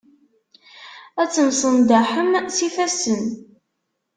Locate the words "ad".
1.21-1.29